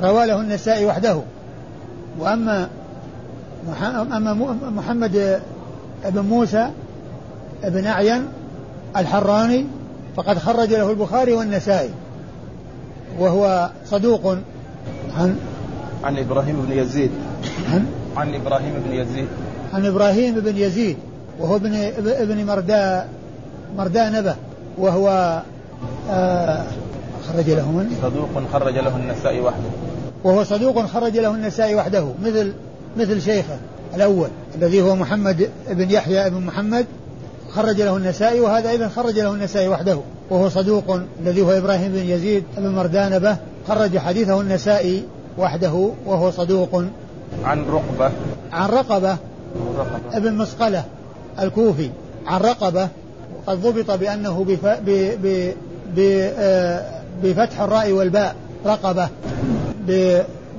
[0.00, 1.20] روى له النسائي وحده.
[2.18, 2.68] وأما
[3.96, 4.34] أما
[4.76, 5.40] محمد
[6.04, 6.70] بن موسى
[7.64, 8.26] بن أعين
[8.96, 9.66] الحراني
[10.16, 11.90] فقد خرج له البخاري والنسائي.
[13.18, 14.36] وهو صدوق
[15.18, 15.36] عن
[16.04, 17.10] عن إبراهيم بن يزيد.
[17.72, 19.28] عن عن إبراهيم بن يزيد.
[19.74, 20.96] عن إبراهيم بن يزيد
[21.40, 21.74] وهو ابن
[22.06, 23.08] ابن مرداء
[23.78, 24.36] مرداء نبه
[24.78, 25.40] وهو
[27.28, 29.70] خرج له من صدوق خرج له النسائي وحده.
[30.24, 32.52] وهو صدوق خرج له النسائي وحده مثل
[32.96, 33.58] مثل شيخه
[33.94, 36.86] الأول الذي هو محمد بن يحيى بن محمد
[37.50, 39.98] خرج له النسائي وهذا أيضا خرج له النسائي وحده.
[40.30, 43.36] وهو صدوق الذي هو إبراهيم بن يزيد بن مردانبة
[43.68, 45.04] خرج حديثه النسائي
[45.38, 46.84] وحده وهو صدوق.
[47.44, 48.10] عن رقبة.
[48.52, 49.16] عن رقبة.
[50.12, 50.84] ابن مسقلة
[51.40, 51.90] الكوفي.
[52.26, 52.88] عن رقبة
[53.36, 54.66] وقد ضبط بأنه بف...
[54.66, 54.90] ب...
[55.22, 55.54] ب...
[55.98, 58.34] آه، بفتح الراء والباء
[58.66, 59.08] رقبة.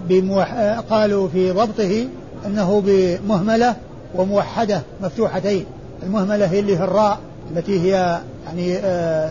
[0.09, 0.53] بموح...
[0.89, 2.07] قالوا في ضبطه
[2.45, 3.75] أنه بمهملة
[4.15, 5.65] وموحدة مفتوحتين.
[6.03, 7.19] المهملة هي اللي في الراء
[7.51, 9.29] التي هي يعني آه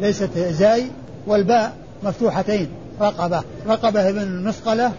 [0.00, 0.86] ليست زاي
[1.26, 2.68] والباء مفتوحتين
[3.00, 3.42] رقبة.
[3.68, 4.92] رقبة بن مسقلة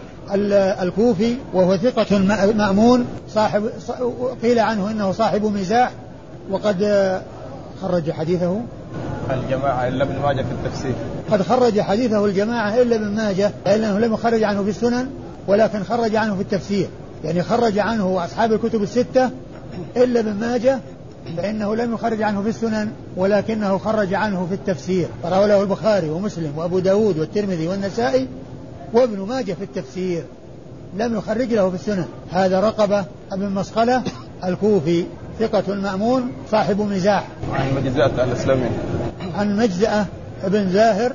[0.82, 2.18] الكوفي وهو ثقة
[2.56, 3.70] مأمون صاحب
[4.42, 5.90] قيل عنه إنه صاحب مزاح
[6.50, 7.22] وقد آه،
[7.82, 8.60] خرج حديثه.
[9.34, 10.94] الجماعة إلا ابن ماجه في التفسير.
[11.30, 15.06] قد خرج حديثه الجماعة إلا ابن ماجه لأنه لم يخرج عنه في السنن
[15.46, 16.88] ولكن خرج عنه في التفسير.
[17.24, 19.30] يعني خرج عنه أصحاب الكتب الستة
[19.96, 20.78] إلا ابن ماجه
[21.36, 25.08] فإنه لم يخرج عنه في السنن ولكنه خرج عنه في التفسير.
[25.22, 28.28] فروى له البخاري ومسلم وأبو داود والترمذي والنسائي
[28.92, 30.24] وابن ماجه في التفسير.
[30.96, 32.06] لم يخرج له في السنن.
[32.30, 34.02] هذا رقبة ابن مسقلة
[34.44, 35.04] الكوفي
[35.38, 37.28] ثقة مأمون صاحب مزاح.
[37.52, 38.68] عن مجزأة الأسلمي
[39.34, 40.06] عن مجزأة
[40.44, 41.12] ابن زاهر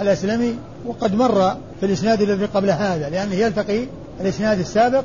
[0.00, 0.54] الأسلمي
[0.86, 3.86] وقد مر في الإسناد الذي قبل هذا لأنه يلتقي
[4.20, 5.04] الإسناد السابق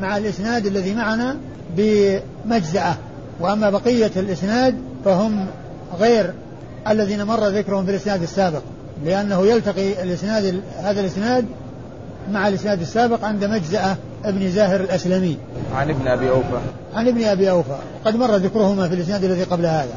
[0.00, 1.36] مع الإسناد الذي معنا
[1.76, 2.94] بمجزأة.
[3.40, 4.74] وأما بقية الإسناد
[5.04, 5.46] فهم
[6.00, 6.32] غير
[6.88, 8.62] الذين مر ذكرهم في الإسناد السابق
[9.04, 11.44] لأنه يلتقي الإسناد هذا الإسناد
[12.32, 15.36] مع الإسناد السابق عند مجزأة ابن زاهر الأسلمي.
[15.74, 16.60] عن ابن أبي أوفى.
[16.94, 19.94] عن ابن أبي أوفى قد مر ذكرهما في الإسناد الذي قبل هذا.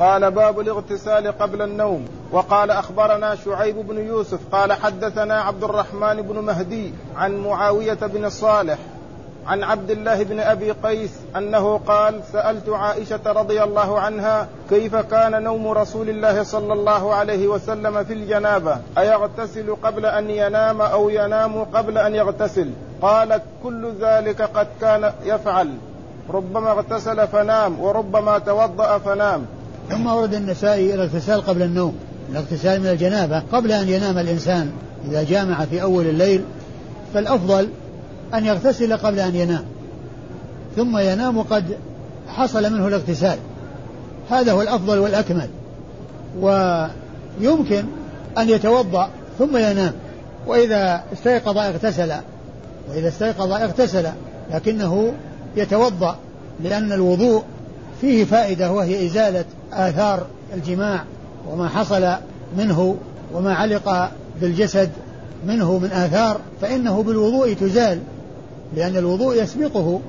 [0.00, 2.08] قال باب الاغتسال قبل النوم.
[2.32, 8.78] وقال أخبرنا شعيب بن يوسف قال حدثنا عبد الرحمن بن مهدي عن معاوية بن صالح
[9.46, 15.42] عن عبد الله بن أبي قيس أنه قال سألت عائشة رضي الله عنها كيف كان
[15.42, 21.64] نوم رسول الله صلى الله عليه وسلم في الجنابة؟ أيغتسل قبل أن ينام أو ينام
[21.64, 22.70] قبل أن يغتسل؟
[23.02, 25.70] قالت كل ذلك قد كان يفعل.
[26.30, 29.46] ربما اغتسل فنام وربما توضأ فنام.
[29.90, 31.94] ثم ورد النسائي الاغتسال قبل النوم
[32.30, 34.70] الاغتسال من الجنابة قبل أن ينام الإنسان
[35.08, 36.44] إذا جامع في أول الليل
[37.14, 37.68] فالأفضل
[38.34, 39.64] أن يغتسل قبل أن ينام
[40.76, 41.64] ثم ينام قد
[42.28, 43.38] حصل منه الاغتسال.
[44.30, 45.48] هذا هو الأفضل والأكمل.
[46.40, 47.84] ويمكن
[48.38, 49.92] أن يتوضأ ثم ينام
[50.46, 52.12] وإذا استيقظ اغتسل
[52.90, 54.06] وإذا استيقظ اغتسل
[54.54, 55.12] لكنه
[55.56, 56.16] يتوضأ
[56.60, 57.42] لأن الوضوء
[58.04, 61.04] فيه فائدة وهي إزالة آثار الجماع
[61.50, 62.08] وما حصل
[62.58, 62.96] منه
[63.34, 64.90] وما علق بالجسد
[65.46, 67.98] منه من آثار فإنه بالوضوء تزال
[68.76, 70.00] لأن الوضوء يسبقه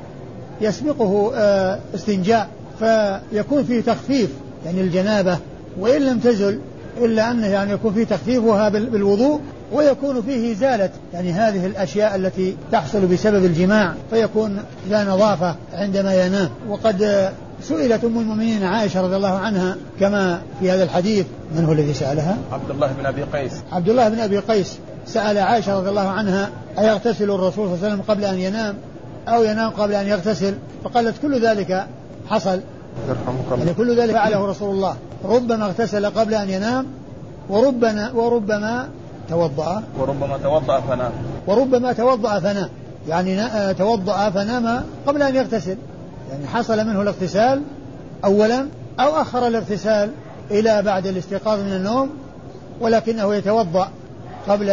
[0.62, 2.48] يسبقه آه، استنجاء
[2.80, 4.30] فيكون فيه تخفيف
[4.66, 5.38] يعني الجنابة
[5.80, 6.60] وإن لم تزل
[6.98, 9.40] إلا أنه يعني يكون فيه تخفيفها بالوضوء
[9.74, 16.50] ويكون فيه إزالة يعني هذه الأشياء التي تحصل بسبب الجماع فيكون لا نظافة عندما ينام.
[16.70, 17.30] وقد
[17.68, 21.26] سئلت أم المؤمنين عائشة رضي الله عنها كما في هذا الحديث
[21.56, 23.52] من هو الذي سألها؟ عبد الله بن أبي قيس.
[23.72, 24.78] عبد الله بن أبي قيس.
[25.06, 26.50] سأل عائشة رضي الله عنها
[26.80, 28.76] أيغتسل الرسول صلى الله عليه وسلم قبل أن ينام
[29.28, 31.88] أو ينام قبل أن يغتسل؟ فقالت كل ذلك
[32.30, 32.60] حصل.
[33.10, 33.58] يرحمك الله.
[33.58, 34.96] يعني كل ذلك فعله رسول الله.
[35.26, 36.86] ربما اغتسل قبل أن ينام
[37.50, 38.88] وربما وربما
[39.30, 39.84] توضأ.
[40.00, 41.12] وربما توضأ فنام.
[41.48, 42.70] وربما توضأ فنام.
[43.08, 45.78] يعني توضأ فنام قبل أن يغتسل.
[46.32, 47.62] يعني حصل منه الاغتسال
[48.26, 48.68] أولا
[49.00, 50.10] أو أخر الاغتسال
[50.52, 52.10] إلى بعد الاستيقاظ من النوم
[52.80, 53.90] ولكنه يتوضأ
[54.48, 54.70] قبل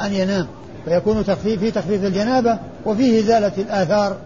[0.00, 0.46] أن ينام
[0.84, 4.16] فيكون تخفيف في تخفيف الجنابة وفيه إزالة الآثار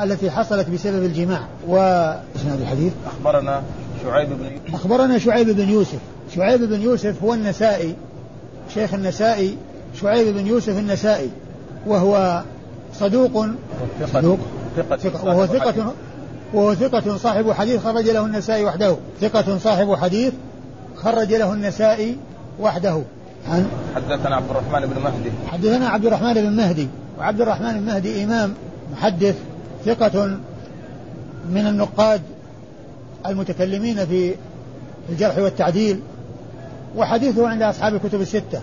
[0.00, 1.40] التي حصلت بسبب الجماع.
[1.66, 2.92] وإسناد الحديث.
[3.06, 3.62] أخبرنا
[4.04, 4.74] شعيب بن يوسف.
[4.74, 5.98] أخبرنا شعيب بن يوسف.
[6.34, 7.94] شعيب بن يوسف هو النسائي.
[8.74, 9.56] شيخ النسائي
[10.00, 11.30] شعيب بن يوسف النسائي
[11.86, 12.42] وهو
[13.00, 13.46] صدوق.
[14.12, 14.38] صدوق.
[14.76, 15.46] ثقة ثقة وهو.
[15.46, 15.92] ثقة
[16.54, 18.96] وهو ثقة صاحب حديث خرج له النسائي وحده.
[19.20, 20.32] ثقة صاحب حديث
[20.96, 22.16] خرج له النسائي
[22.60, 23.02] وحده.
[23.48, 25.30] عن؟ حدثنا عبد الرحمن بن مهدي.
[25.46, 26.88] حدثنا عبد الرحمن بن مهدي.
[27.18, 28.54] وعبد الرحمن بن مهدي إمام
[28.92, 29.36] محدث
[29.84, 30.38] ثقة
[31.50, 32.20] من النقاد
[33.26, 34.34] المتكلمين في
[35.08, 36.00] الجرح والتعديل
[36.96, 38.60] وحديثه عند أصحاب الكتب الستة.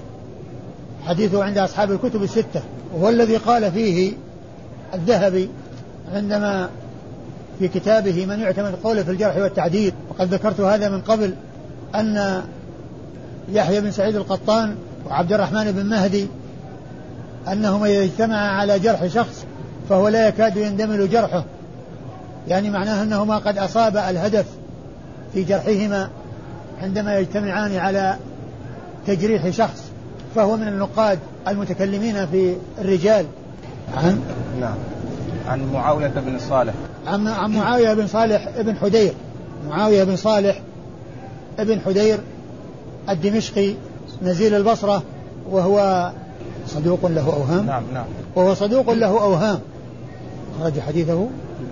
[1.08, 2.62] حديثه عند أصحاب الكتب الستة.
[2.94, 4.14] وهو الذي قال فيه
[4.94, 5.50] الذهبي
[6.14, 6.70] عندما
[7.60, 11.34] في كتابه من يعتمد قوله في الجرح والتعديل وقد ذكرت هذا من قبل
[11.96, 12.42] أن
[13.52, 14.76] يحيى بن سعيد القطان
[15.10, 16.28] وعبد الرحمن بن مهدي
[17.52, 19.46] أنهما إذا اجتمعا على جرح شخص
[19.90, 21.44] فهو لا يكاد يندمل جرحه.
[22.48, 24.46] يعني معناه أنهما قد أصاب الهدف
[25.34, 26.10] في جرحهما
[26.82, 28.18] عندما يجتمعان على
[29.08, 29.84] تجريح شخص
[30.36, 33.26] فهو من النقاد المتكلمين في الرجال.
[33.98, 34.22] عن
[34.62, 34.76] نعم.
[35.48, 36.74] عن معاوية بن صالح.
[37.08, 39.14] عن عن معاوية بن صالح ابن حدير.
[39.70, 40.62] معاوية بن صالح
[41.60, 42.20] ابن حدير
[43.10, 43.74] الدمشقي
[44.22, 45.04] نزيل البصرة
[45.50, 46.12] وهو
[46.68, 47.66] صدوق له أوهام.
[47.66, 48.06] نعم نعم.
[48.36, 49.60] وهو صدوق له أوهام.
[50.60, 51.28] خرج حديثه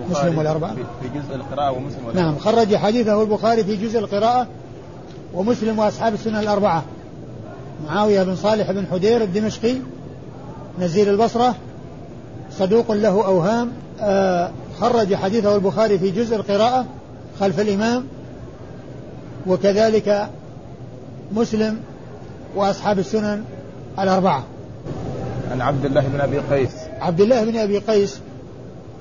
[0.10, 0.74] مسلم والأربعة.
[0.74, 2.32] في في جزء القراءة ومسلم والأربعة.
[2.32, 4.48] نعم خرج حديثه البخاري في جزء القراءة
[5.34, 6.84] ومسلم وأصحاب السنة الأربعة.
[7.88, 9.76] معاوية بن صالح بن حدير الدمشقي
[10.80, 11.56] نزيل البصرة
[12.60, 13.72] صدوق له أوهام.
[14.02, 16.86] آه خرج حديثه البخاري في جزء القراءة
[17.40, 18.06] خلف الإمام.
[19.48, 20.30] وكذلك
[21.36, 21.80] مسلم
[22.56, 23.44] وأصحاب السنن
[24.00, 24.44] الأربعة.
[25.52, 26.72] عن عبد الله بن أبي قيس.
[27.00, 28.20] عبد الله بن أبي قيس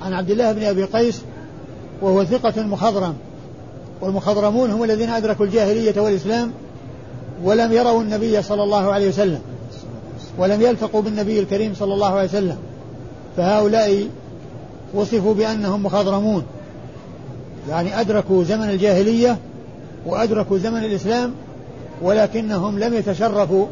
[0.03, 1.23] عن عبد الله بن أبي قيس
[2.03, 3.15] وهو ثقة مخضرم.
[4.01, 6.53] والمخضرمون هم الذين أدركوا الجاهلية والإسلام
[7.45, 9.41] ولم يروا النبي صلى الله عليه وسلم
[10.39, 12.57] ولم يلتقوا بالنبي الكريم صلى الله عليه وسلم.
[13.37, 14.09] فهؤلاء
[14.95, 16.43] وصفوا بأنهم مخضرمون.
[17.69, 19.39] يعني أدركوا زمن الجاهلية
[20.07, 21.33] وأدركوا زمن الإسلام
[22.03, 23.67] ولكنهم لم يتشرفوا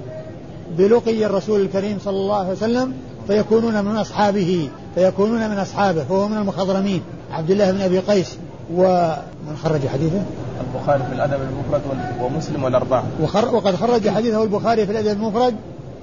[0.79, 2.92] بلقي الرسول الكريم صلى الله عليه وسلم
[3.27, 7.03] فيكونون من أصحابه فيكونون من أصحابه فهو من المخضرمين.
[7.33, 8.37] عبد الله بن أبي قيس
[8.75, 10.22] ومن خرج حديثه؟
[10.61, 11.83] البخاري في الأدب المفرد
[12.22, 13.05] ومسلم والأربعة.
[13.22, 15.55] وخر وقد خرج حديثه البخاري في الأدب المفرد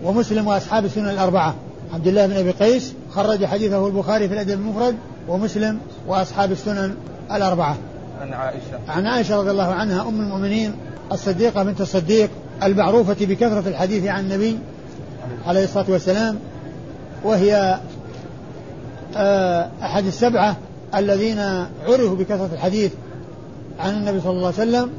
[0.04, 1.56] ومسلم وأصحاب السنن الأربعة.
[1.94, 4.96] عبد الله بن أبي قيس خرج حديثه البخاري في الأدب المفرد
[5.28, 6.96] ومسلم وأصحاب السنن
[7.32, 7.78] الأربعة.
[8.22, 8.80] عن عائشة.
[8.88, 10.74] عن عائشة رضي الله عنها أم المؤمنين
[11.12, 12.30] الصديقة بنت الصديق
[12.64, 14.60] المعروفة بكثرة الحديث عن النبي
[15.48, 16.40] عليه الصلاة والسلام
[17.24, 17.80] وهي
[19.18, 20.58] آه، أحد السبعة
[20.96, 21.40] الذين
[21.88, 22.92] عرفوا بكثرة الحديث
[23.80, 24.90] عن النبي صلى الله عليه وسلم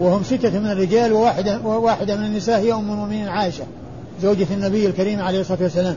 [0.00, 3.64] وهم ستة من الرجال وواحدة, وواحدة من النساء هي أم المؤمنين عائشة
[4.22, 5.96] زوجة النبي الكريم عليه الصلاة والسلام.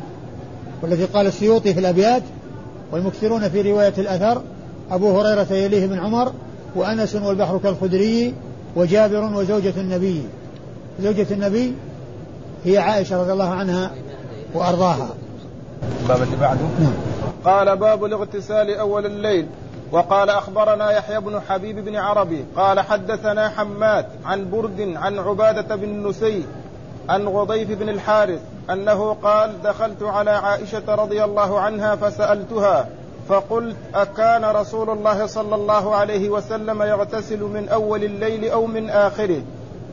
[0.82, 2.24] والذي قال السيوطي في الأبيات
[2.92, 4.42] والمكثرون في رواية الأثر
[4.92, 6.32] أبو هريرة يليه بن عمر
[6.76, 8.34] وأنس والبحر كالخدري
[8.76, 10.24] وجابر وزوجة النبي.
[11.00, 11.74] زوجة النبي
[12.66, 13.92] هي عائشة رضي الله عنها
[14.54, 15.10] وأرضاها.
[16.02, 16.94] الباب اللي بعده؟ نعم.
[17.46, 19.48] قال باب الاغتسال أول الليل
[19.92, 26.08] وقال أخبرنا يحيى بن حبيب بن عربي قال حدثنا حماد عن برد عن عبادة بن
[26.08, 26.44] نسي
[27.10, 32.88] عن غضيف بن الحارث أنه قال دخلت على عائشة رضي الله عنها فسألتها
[33.30, 39.42] فقلت أكان رسول الله صلى الله عليه وسلم يغتسل من أول الليل أو من آخره؟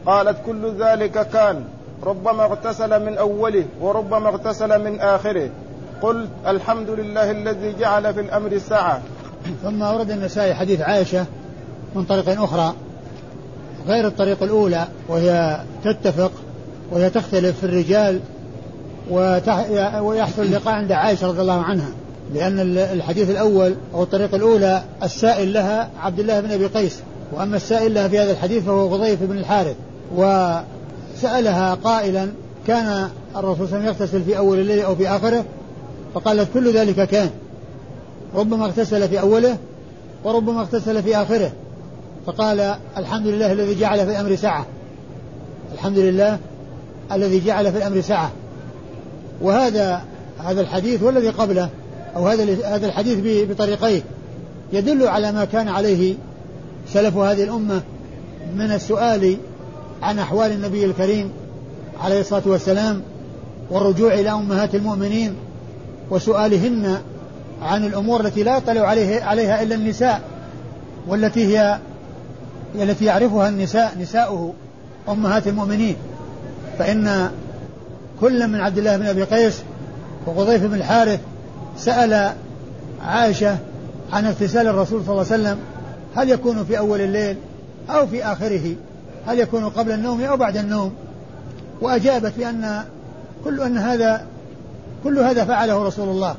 [0.07, 1.65] قالت كل ذلك كان
[2.03, 5.51] ربما اغتسل من أوله وربما اغتسل من آخره.
[6.03, 9.03] قلت الحمد لله الذي جعل في الأمر سعة
[9.63, 11.27] ثم ورد النسائي حديث عائشة
[11.95, 12.75] من طريق أخرى
[13.87, 16.33] غير الطريق الأولى وهي تتفق
[16.91, 18.21] وهي تختلف في الرجال
[20.01, 21.89] ويحصل اللقاء عند عائشة رضي الله عنها
[22.35, 27.01] لأن الحديث الأول أو الطريق الأولى السائل لها عبد الله بن أبي قيس
[27.33, 29.77] وأما السائل لها في هذا الحديث فهو غضيف بن الحارث.
[30.17, 32.29] وسألها قائلا
[32.67, 35.45] كان الرسول صلى الله عليه وسلم يغتسل في أول الليل أو في آخره؟
[36.15, 37.31] فقالت كل ذلك كان
[38.35, 39.57] ربما اغتسل في أوله
[40.25, 41.53] وربما اغتسل في آخره.
[42.27, 44.67] فقال الحمد لله الذي جعل في الأمر سعة
[45.75, 46.39] الحمد لله
[47.13, 48.31] الذي جعل في الأمر سعة
[49.41, 50.03] وهذا
[50.45, 51.69] هذا الحديث والذي قبله
[52.17, 54.03] أو هذا هذا الحديث بطريقين
[54.73, 56.15] يدل على ما كان عليه
[56.93, 57.83] سلف هذه الأمة
[58.57, 59.37] من السؤال
[60.03, 61.31] عن أحوال النبي الكريم
[62.01, 63.03] عليه الصلاة والسلام
[63.71, 65.35] والرجوع إلى أمهات المؤمنين
[66.11, 66.99] وسؤالهن
[67.63, 70.21] عن الأمور التي لا يطلع عليه عليها إلا النساء
[71.09, 71.79] والتي هي
[72.75, 74.53] التي يعرفها النساء نساؤه
[75.09, 75.97] أمهات المؤمنين.
[76.79, 77.31] فإن
[78.21, 79.63] كل من عبد الله بن أبي قيس
[80.27, 81.21] وقضيف بن الحارث
[81.77, 82.33] سأل
[83.07, 83.57] عائشة
[84.13, 85.59] عن اغتسال الرسول صلى الله عليه وسلم
[86.17, 87.37] هل يكون في أول الليل
[87.91, 88.75] أو في آخره؟
[89.27, 90.93] هل يكون قبل النوم أو بعد النوم؟
[91.81, 92.85] وأجابت بأن
[93.45, 94.27] كل أن هذا
[95.05, 96.35] كل هذا فعله رسول الله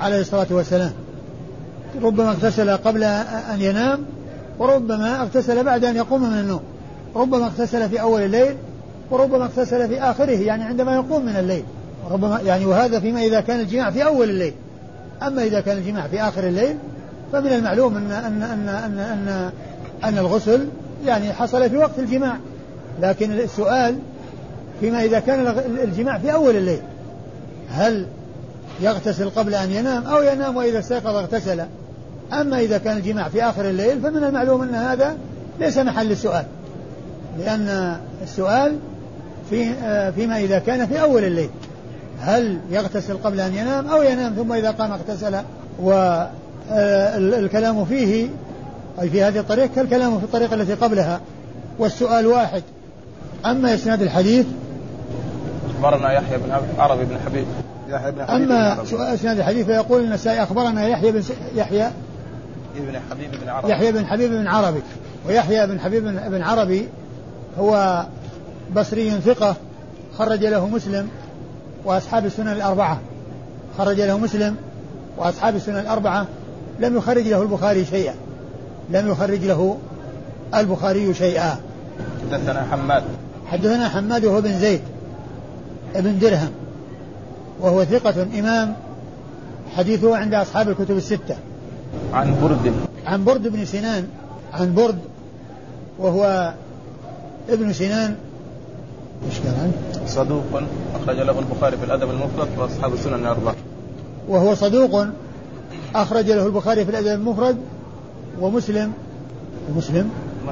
[0.00, 0.92] عليه الصلاة والسلام.
[2.02, 3.04] ربما اغتسل قبل
[3.54, 3.98] أن ينام
[4.58, 6.60] وربما اغتسل بعد أن يقوم من النوم.
[7.16, 8.56] ربما اغتسل في أول الليل
[9.10, 11.64] وربما اغتسل في آخره يعني عندما يقوم من الليل.
[12.10, 14.52] ربما يعني وهذا فيما إذا كان الجماع في أول الليل.
[15.22, 16.76] أما إذا كان الجماع في آخر الليل
[17.32, 19.50] فمن المعلوم أن أن أن أن أن,
[20.04, 20.68] أن الغسل
[21.06, 22.36] يعني حصل في وقت الجماع.
[23.02, 23.98] لكن السؤال
[24.80, 26.80] فيما إذا كان الجماع في أول الليل
[27.70, 28.06] هل
[28.80, 31.60] يغتسل قبل أن ينام؟ أو ينام وإذا استيقظ اغتسل.
[32.32, 35.16] أما إذا كان الجماع في آخر الليل فمن المعلوم أن هذا
[35.60, 36.44] ليس محل السؤال.
[37.38, 38.76] لأن السؤال
[39.50, 39.74] في
[40.12, 41.50] فيما إذا كان في أول الليل.
[42.20, 45.36] هل يغتسل قبل أن ينام أو ينام ثم إذا قام اغتسل
[45.80, 48.28] والكلام فيه
[49.00, 51.20] أي في هذه الطريق كالكلام في الطريقة التي قبلها.
[51.78, 52.62] والسؤال واحد
[53.46, 54.46] أما إسناد الحديث؟
[55.70, 57.46] أخبرنا يحيى بن عربي بن حبيب.
[57.88, 61.22] يحيى بن حبيب أما سؤال إسناد الحديث فيقول النسائي أخبرنا يحيى بن
[61.54, 61.90] يحيى؟
[62.76, 63.72] ابن حبيب بن عربي.
[63.72, 64.80] يحيى بن حبيب بن عربي.
[65.28, 66.88] ويحيى بن حبيب بن عربي
[67.58, 68.06] هو
[68.74, 69.56] بصري ثقة
[70.18, 71.08] خرج له مسلم
[71.84, 73.00] وأصحاب السنن الأربعة.
[73.78, 74.56] خرج له مسلم
[75.18, 76.26] وأصحاب السنن الأربعة.
[76.80, 78.14] لم يخرج له البخاري شيئا.
[78.90, 79.78] لم يخرج له
[80.54, 81.56] البخاري شيئا.
[82.32, 83.02] حدثنا حماد.
[83.46, 84.80] حدثنا حماد وهو بن زيد
[85.94, 86.50] ابن درهم.
[87.60, 88.74] وهو ثقة إمام.
[89.76, 91.36] حديثه عند أصحاب الكتب الستة.
[92.12, 92.72] عن برد.
[93.06, 94.08] عن برد بن سنان.
[94.52, 94.98] عن برد.
[95.98, 96.54] وهو
[97.48, 98.16] ابن سنان.
[99.24, 100.62] إيش قال؟ عنه؟ صدوق
[100.94, 103.54] أخرج له البخاري في الأدب المفرد وأصحاب السنن الاربعه.
[104.28, 105.06] وهو صدوق
[105.94, 107.56] أخرج له البخاري في الأدب المفرد
[108.40, 108.92] ومسلم.
[109.76, 110.10] مسلم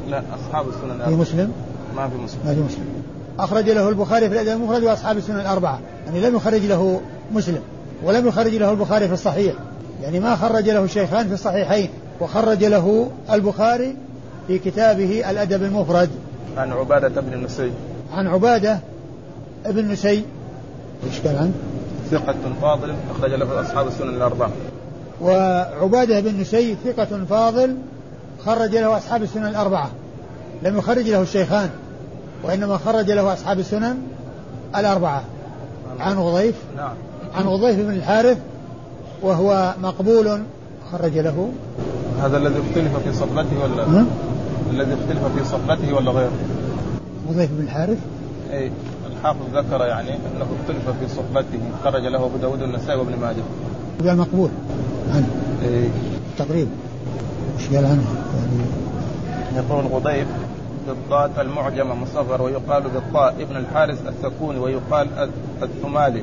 [0.08, 1.52] لا أصحاب السنن في مسلم؟
[1.96, 2.40] ما في مسلم.
[2.44, 2.84] ما في مسلم.
[3.38, 5.80] أخرج له البخاري في الأدب المفرد وأصحاب السنن الأربعة.
[6.06, 7.00] يعني لم يخرج له
[7.32, 7.60] مسلم
[8.04, 9.54] ولم يخرج له البخاري في الصحيح.
[10.02, 11.88] يعني ما خرج له الشيخان في الصحيحين
[12.20, 13.96] وخرج له البخاري
[14.46, 16.10] في كتابه الأدب المفرد.
[16.56, 17.70] عن عبادة بن النسي
[18.14, 18.78] عن عبادة
[19.66, 20.24] ابن نسي.
[21.06, 21.52] إيش قال عنه؟
[22.10, 24.50] ثقة فاضل أخرج له أصحاب السنن الأربعة.
[25.20, 27.76] وعبادة بن نسي ثقة فاضل
[28.46, 29.90] خرج له أصحاب السنن الأربعة.
[30.62, 31.70] لم يخرج له الشيخان
[32.44, 33.96] وإنما خرج له أصحاب السنن
[34.76, 35.22] الأربعة.
[36.00, 36.94] عن غضيف؟ نعم.
[37.34, 38.38] عن غضيف بن الحارث
[39.22, 40.42] وهو مقبول
[40.92, 41.52] خرج له.
[42.22, 44.04] هذا الذي اختلف في صحبته ولا?
[44.70, 46.32] الذي اختلف في صحبته ولا غيره؟
[47.28, 47.98] حذيفة بن الحارث؟
[48.52, 48.70] اي
[49.06, 53.42] الحافظ ذكر يعني أنه اختلف في صحبته خرج له أبو داود النسائي وابن ماجه.
[54.08, 54.50] قال مقبول
[55.14, 55.28] عنه.
[55.62, 55.88] اي
[56.38, 56.70] تقريبا
[57.58, 58.04] إيش قال عنه؟
[59.54, 60.26] يعني يقول غضيف
[60.88, 65.08] بالضاد المعجمة مصغر ويقال بالطاء ابن الحارث الثكوني ويقال
[65.62, 66.22] الثمالي.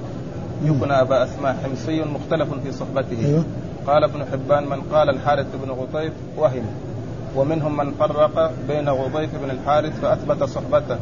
[0.66, 3.26] يكنى أبا أسماء حمصي مختلف في صحبته.
[3.26, 3.44] أيوه.
[3.88, 6.64] قال ابن حبان من قال الحارث بن غطيف وهم.
[7.36, 10.98] ومنهم من فرق بين غضيف بن الحارث فأثبت صحبته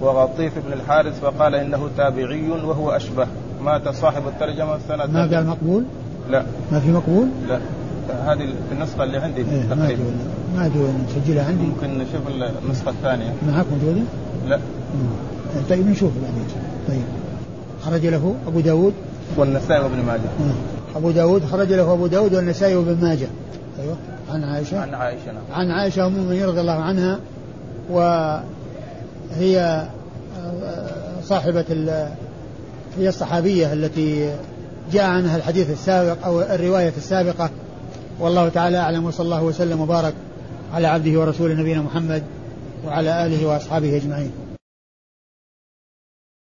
[0.00, 3.26] وغطيف بن الحارث فقال إنه تابعي وهو أشبه.
[3.62, 5.84] مات صاحب الترجمة سنة ما قال مقبول؟
[6.30, 6.42] لا.
[6.72, 7.58] ما في مقبول؟ لا.
[8.26, 10.02] هذه النسخة اللي عندي إيه تقريبا.
[10.56, 11.66] ما أدري نسجلها عندي.
[11.66, 13.34] ممكن نشوف النسخة الثانية.
[13.48, 14.04] معك موجودة؟
[14.48, 14.56] لا.
[14.56, 15.62] مم.
[15.70, 16.46] طيب نشوف بعدين.
[16.88, 17.04] طيب.
[17.84, 18.92] خرج له أبو داود.
[19.36, 20.54] والنسائي وابن ماجه.
[20.96, 23.28] أبو داود خرج له أبو داود والنسائي وابن ماجه.
[23.80, 23.96] أيوه.
[24.30, 25.42] عن عائشة؟ عن عائشة نعم.
[25.52, 27.18] عن عائشة أم المؤمنين رضي الله عنها
[27.90, 29.86] وهي
[31.22, 31.64] صاحبة
[32.98, 34.34] هي الصحابية التي
[34.92, 37.50] جاء عنها الحديث السابق أو الرواية السابقة.
[38.20, 40.14] والله تعالى أعلم وصلى الله وسلم وبارك
[40.74, 42.22] على عبده ورسوله نبينا محمد
[42.86, 44.49] وعلى آله وأصحابه أجمعين.